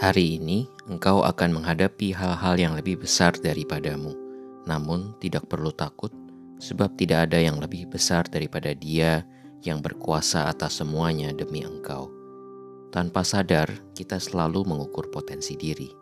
Hari 0.00 0.40
ini 0.40 0.64
engkau 0.88 1.28
akan 1.28 1.60
menghadapi 1.60 2.16
hal-hal 2.16 2.56
yang 2.56 2.72
lebih 2.72 3.04
besar 3.04 3.36
daripadamu, 3.36 4.16
namun 4.64 5.12
tidak 5.20 5.44
perlu 5.44 5.68
takut, 5.76 6.08
sebab 6.56 6.96
tidak 6.96 7.28
ada 7.28 7.36
yang 7.36 7.60
lebih 7.60 7.84
besar 7.84 8.24
daripada 8.24 8.72
Dia 8.72 9.28
yang 9.60 9.84
berkuasa 9.84 10.48
atas 10.48 10.80
semuanya 10.80 11.36
demi 11.36 11.68
engkau. 11.68 12.08
Tanpa 12.88 13.20
sadar, 13.20 13.68
kita 13.92 14.16
selalu 14.16 14.72
mengukur 14.72 15.12
potensi 15.12 15.52
diri. 15.52 15.92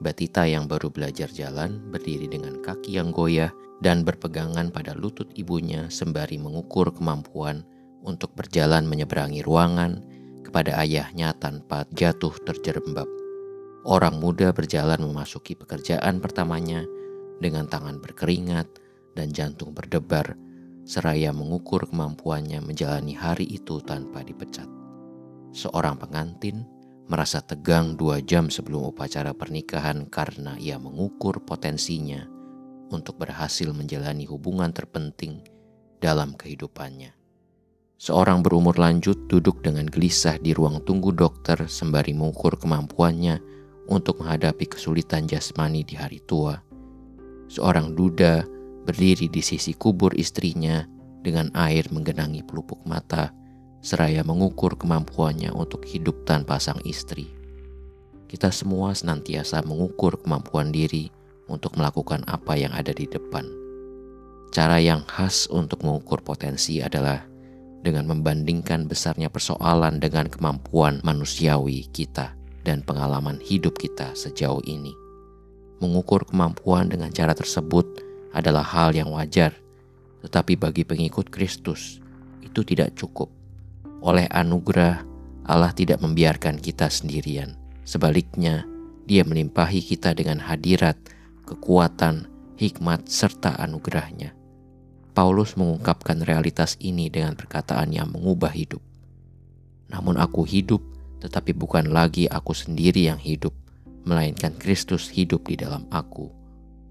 Batita 0.00 0.48
yang 0.48 0.64
baru 0.64 0.88
belajar 0.88 1.28
jalan 1.28 1.84
berdiri 1.92 2.32
dengan 2.32 2.64
kaki 2.64 2.96
yang 2.96 3.12
goyah 3.12 3.52
dan 3.84 4.08
berpegangan 4.08 4.72
pada 4.72 4.96
lutut 4.96 5.28
ibunya 5.36 5.92
sembari 5.92 6.40
mengukur 6.40 6.96
kemampuan 6.96 7.60
untuk 8.08 8.32
berjalan 8.32 8.88
menyeberangi 8.88 9.44
ruangan 9.44 10.00
kepada 10.40 10.80
ayahnya 10.80 11.36
tanpa 11.36 11.84
jatuh 11.92 12.32
terjerembab. 12.48 13.13
Orang 13.84 14.16
muda 14.16 14.48
berjalan 14.56 14.96
memasuki 14.96 15.52
pekerjaan 15.52 16.16
pertamanya 16.16 16.88
dengan 17.36 17.68
tangan 17.68 18.00
berkeringat 18.00 18.64
dan 19.12 19.28
jantung 19.28 19.76
berdebar, 19.76 20.40
seraya 20.88 21.36
mengukur 21.36 21.84
kemampuannya 21.92 22.64
menjalani 22.64 23.12
hari 23.12 23.44
itu 23.44 23.84
tanpa 23.84 24.24
dipecat. 24.24 24.64
Seorang 25.52 26.00
pengantin 26.00 26.64
merasa 27.12 27.44
tegang 27.44 27.92
dua 28.00 28.24
jam 28.24 28.48
sebelum 28.48 28.88
upacara 28.88 29.36
pernikahan 29.36 30.08
karena 30.08 30.56
ia 30.56 30.80
mengukur 30.80 31.44
potensinya 31.44 32.24
untuk 32.88 33.20
berhasil 33.20 33.68
menjalani 33.68 34.24
hubungan 34.24 34.72
terpenting 34.72 35.44
dalam 36.00 36.32
kehidupannya. 36.32 37.12
Seorang 38.00 38.40
berumur 38.40 38.80
lanjut 38.80 39.28
duduk 39.28 39.60
dengan 39.60 39.86
gelisah 39.86 40.40
di 40.40 40.56
ruang 40.56 40.80
tunggu 40.82 41.12
dokter 41.12 41.68
sembari 41.68 42.16
mengukur 42.16 42.56
kemampuannya 42.56 43.53
untuk 43.88 44.20
menghadapi 44.24 44.68
kesulitan 44.68 45.28
jasmani 45.28 45.84
di 45.84 45.96
hari 45.98 46.20
tua. 46.24 46.60
Seorang 47.48 47.92
duda 47.92 48.44
berdiri 48.84 49.28
di 49.28 49.40
sisi 49.40 49.72
kubur 49.76 50.12
istrinya 50.16 50.84
dengan 51.24 51.48
air 51.56 51.88
menggenangi 51.92 52.44
pelupuk 52.44 52.80
mata, 52.84 53.32
seraya 53.80 54.24
mengukur 54.24 54.76
kemampuannya 54.76 55.52
untuk 55.52 55.84
hidup 55.84 56.24
tanpa 56.28 56.60
sang 56.60 56.80
istri. 56.84 57.28
Kita 58.28 58.52
semua 58.52 58.92
senantiasa 58.96 59.64
mengukur 59.64 60.20
kemampuan 60.20 60.72
diri 60.72 61.08
untuk 61.48 61.76
melakukan 61.76 62.24
apa 62.28 62.56
yang 62.56 62.72
ada 62.72 62.92
di 62.92 63.04
depan. 63.04 63.44
Cara 64.52 64.80
yang 64.80 65.04
khas 65.04 65.50
untuk 65.50 65.82
mengukur 65.82 66.22
potensi 66.24 66.80
adalah 66.80 67.20
dengan 67.84 68.08
membandingkan 68.08 68.88
besarnya 68.88 69.28
persoalan 69.28 70.00
dengan 70.00 70.24
kemampuan 70.30 71.04
manusiawi 71.04 71.84
kita 71.92 72.43
dan 72.64 72.80
pengalaman 72.80 73.38
hidup 73.44 73.76
kita 73.76 74.16
sejauh 74.16 74.64
ini. 74.64 74.96
Mengukur 75.84 76.24
kemampuan 76.24 76.88
dengan 76.88 77.12
cara 77.12 77.36
tersebut 77.36 77.84
adalah 78.32 78.64
hal 78.64 78.96
yang 78.96 79.12
wajar, 79.12 79.52
tetapi 80.24 80.56
bagi 80.56 80.82
pengikut 80.82 81.28
Kristus 81.28 82.00
itu 82.40 82.64
tidak 82.64 82.96
cukup. 82.96 83.28
Oleh 84.00 84.24
anugerah, 84.32 85.04
Allah 85.44 85.72
tidak 85.76 86.00
membiarkan 86.00 86.56
kita 86.56 86.88
sendirian. 86.88 87.54
Sebaliknya, 87.84 88.64
Dia 89.04 89.20
menimpahi 89.20 89.84
kita 89.84 90.16
dengan 90.16 90.40
hadirat, 90.40 90.96
kekuatan, 91.44 92.24
hikmat, 92.56 93.04
serta 93.04 93.52
anugerahnya. 93.60 94.32
Paulus 95.12 95.60
mengungkapkan 95.60 96.24
realitas 96.24 96.80
ini 96.80 97.12
dengan 97.12 97.36
perkataan 97.36 97.92
yang 97.92 98.08
mengubah 98.08 98.48
hidup. 98.48 98.80
Namun 99.92 100.16
aku 100.16 100.48
hidup 100.48 100.80
tetapi 101.24 101.56
bukan 101.56 101.88
lagi 101.88 102.28
aku 102.28 102.52
sendiri 102.52 103.08
yang 103.08 103.16
hidup, 103.16 103.56
melainkan 104.04 104.52
Kristus 104.60 105.08
hidup 105.08 105.48
di 105.48 105.56
dalam 105.56 105.88
aku. 105.88 106.28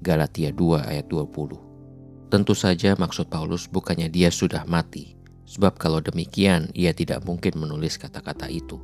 Galatia 0.00 0.48
2 0.48 0.88
ayat 0.88 1.06
20. 1.12 2.32
Tentu 2.32 2.56
saja 2.56 2.96
maksud 2.96 3.28
Paulus 3.28 3.68
bukannya 3.68 4.08
dia 4.08 4.32
sudah 4.32 4.64
mati, 4.64 5.20
sebab 5.44 5.76
kalau 5.76 6.00
demikian 6.00 6.72
ia 6.72 6.96
tidak 6.96 7.28
mungkin 7.28 7.60
menulis 7.60 8.00
kata-kata 8.00 8.48
itu. 8.48 8.80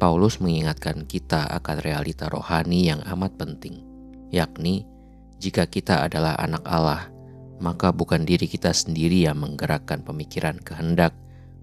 Paulus 0.00 0.40
mengingatkan 0.40 1.04
kita 1.04 1.52
akan 1.52 1.76
realita 1.84 2.32
rohani 2.32 2.88
yang 2.88 3.04
amat 3.12 3.36
penting, 3.36 3.84
yakni 4.32 4.88
jika 5.36 5.68
kita 5.68 6.08
adalah 6.08 6.32
anak 6.40 6.64
Allah, 6.64 7.12
maka 7.60 7.92
bukan 7.92 8.24
diri 8.24 8.48
kita 8.48 8.72
sendiri 8.72 9.28
yang 9.28 9.38
menggerakkan 9.38 10.00
pemikiran 10.00 10.56
kehendak, 10.58 11.12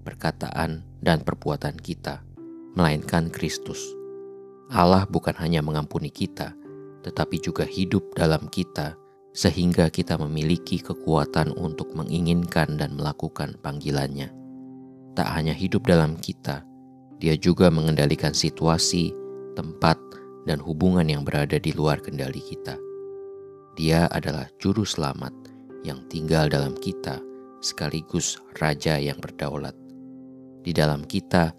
perkataan, 0.05 0.85
dan 1.01 1.25
perbuatan 1.25 1.75
kita, 1.75 2.23
melainkan 2.77 3.29
Kristus. 3.33 3.81
Allah 4.69 5.09
bukan 5.09 5.33
hanya 5.41 5.65
mengampuni 5.65 6.13
kita, 6.13 6.53
tetapi 7.01 7.41
juga 7.41 7.65
hidup 7.65 8.13
dalam 8.13 8.45
kita, 8.53 8.93
sehingga 9.33 9.89
kita 9.89 10.17
memiliki 10.17 10.81
kekuatan 10.81 11.53
untuk 11.57 11.93
menginginkan 11.97 12.77
dan 12.77 12.93
melakukan 12.97 13.57
panggilannya. 13.61 14.29
Tak 15.17 15.29
hanya 15.33 15.53
hidup 15.53 15.89
dalam 15.89 16.17
kita, 16.17 16.65
Dia 17.19 17.35
juga 17.35 17.67
mengendalikan 17.67 18.31
situasi, 18.31 19.11
tempat, 19.51 19.99
dan 20.47 20.63
hubungan 20.63 21.03
yang 21.03 21.27
berada 21.27 21.59
di 21.59 21.75
luar 21.75 21.99
kendali 21.99 22.39
kita. 22.39 22.79
Dia 23.75 24.07
adalah 24.07 24.47
Juru 24.55 24.87
Selamat 24.87 25.35
yang 25.83 25.99
tinggal 26.07 26.47
dalam 26.47 26.79
kita, 26.79 27.19
sekaligus 27.59 28.39
Raja 28.55 28.95
yang 28.95 29.19
berdaulat. 29.19 29.75
Di 30.63 30.71
dalam 30.71 31.03
kita, 31.03 31.51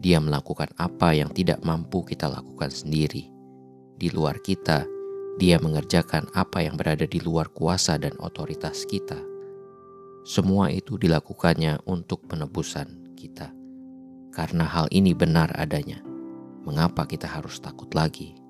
dia 0.00 0.20
melakukan 0.20 0.68
apa 0.76 1.16
yang 1.16 1.32
tidak 1.32 1.60
mampu 1.64 2.04
kita 2.04 2.28
lakukan 2.28 2.68
sendiri. 2.68 3.32
Di 3.96 4.12
luar 4.12 4.40
kita, 4.44 4.84
dia 5.36 5.56
mengerjakan 5.60 6.28
apa 6.32 6.64
yang 6.64 6.76
berada 6.76 7.04
di 7.04 7.20
luar 7.20 7.48
kuasa 7.52 7.96
dan 8.00 8.16
otoritas 8.20 8.84
kita. 8.88 9.16
Semua 10.26 10.72
itu 10.72 10.96
dilakukannya 11.00 11.84
untuk 11.88 12.24
penebusan 12.28 13.16
kita. 13.16 13.52
Karena 14.32 14.68
hal 14.68 14.88
ini 14.92 15.16
benar 15.16 15.48
adanya, 15.56 16.02
mengapa 16.64 17.08
kita 17.08 17.24
harus 17.24 17.56
takut 17.56 17.88
lagi? 17.96 18.45